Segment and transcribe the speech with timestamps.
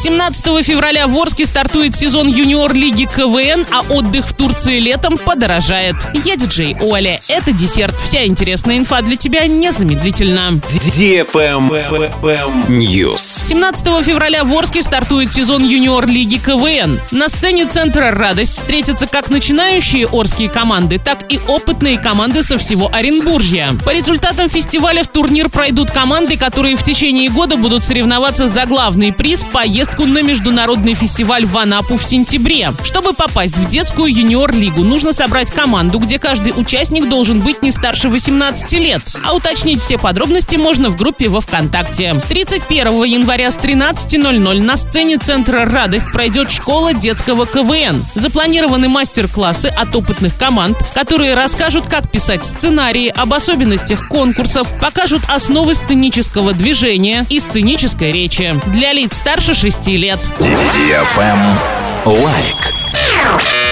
[0.00, 5.94] 17 февраля в Орске стартует сезон юниор-лиги КВН, а отдых в Турции летом подорожает.
[6.24, 7.20] Я диджей Оля.
[7.28, 7.94] Это десерт.
[8.02, 10.58] Вся интересная инфа для тебя незамедлительно.
[12.68, 13.44] News.
[13.44, 16.98] 17 февраля в Орске стартует сезон юниор-лиги КВН.
[17.10, 22.88] На сцене центра «Радость» встретятся как начинающие орские команды, так и опытные команды со всего
[22.90, 23.74] Оренбуржья.
[23.84, 29.12] По результатам фестиваля в турнир пройдут команды, которые в течение года будут соревноваться за главный
[29.12, 29.44] приз–
[29.90, 32.72] поездку на международный фестиваль в Анапу в сентябре.
[32.82, 38.08] Чтобы попасть в детскую юниор-лигу, нужно собрать команду, где каждый участник должен быть не старше
[38.08, 39.02] 18 лет.
[39.24, 42.20] А уточнить все подробности можно в группе во ВКонтакте.
[42.28, 48.04] 31 января с 13.00 на сцене Центра «Радость» пройдет школа детского КВН.
[48.14, 55.74] Запланированы мастер-классы от опытных команд, которые расскажут, как писать сценарии, об особенностях конкурсов, покажут основы
[55.74, 60.20] сценического движения и сценической речи для лиц старше 6 лет.
[62.04, 62.69] Лайк.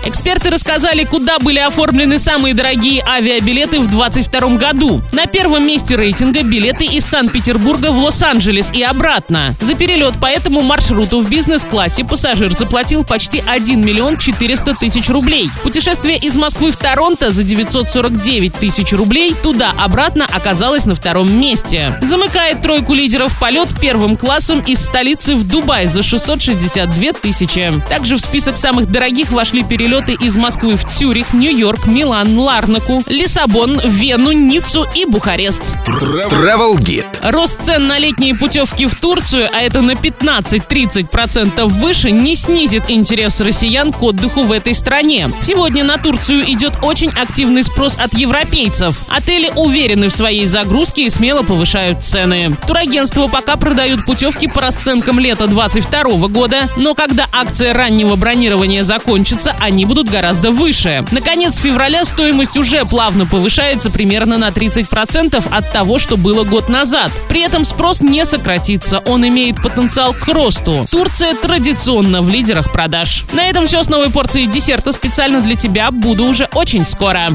[0.04, 5.02] Эксперты рассказали, куда были оформлены самые дорогие авиабилеты в 2022 году.
[5.12, 9.54] На первом месте рейтинга билеты из Санкт-Петербурга в Лос-Анджелес и обратно.
[9.60, 15.50] За перелет по этому маршруту в бизнес-классе пассажир заплатил почти 1 миллион 400 тысяч рублей.
[15.62, 21.98] Путешествие из Москвы в Торонто за 949 тысяч рублей туда-обратно оказалось на втором месте.
[22.00, 27.72] Замыкает тройку лидеров полет первым классом из столицы в Дубай за 662 тысячи.
[27.88, 33.80] Также в список самых дорогих вошли перелеты из Москвы в Цюрих, Нью-Йорк, Милан, Ларнаку, Лиссабон,
[33.82, 35.62] Вену, Ниццу и Бухарест.
[35.86, 37.06] Travel Guide.
[37.22, 43.40] Рост цен на летние путевки в Турцию, а это на 15-30% выше, не снизит интерес
[43.40, 45.30] россиян к отдыху в этой стране.
[45.40, 48.94] Сегодня на Турцию идет очень активный спрос от европейцев.
[49.08, 52.54] Отели уверены в своей загрузке и смело повышают цены.
[52.66, 59.56] Турагентства пока продают путевки по расценкам лета 22 года, но когда акция раннего бронирования закончится,
[59.78, 61.04] они будут гораздо выше.
[61.12, 67.12] Наконец февраля стоимость уже плавно повышается примерно на 30% от того, что было год назад.
[67.28, 70.84] При этом спрос не сократится, он имеет потенциал к росту.
[70.90, 73.24] Турция традиционно в лидерах продаж.
[73.32, 75.92] На этом все с новой порцией десерта специально для тебя.
[75.92, 77.26] Буду уже очень скоро.